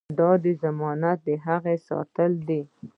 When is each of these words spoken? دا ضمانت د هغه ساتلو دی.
دا 0.19 0.29
ضمانت 0.63 1.17
د 1.27 1.27
هغه 1.45 1.73
ساتلو 1.87 2.39
دی. 2.47 2.61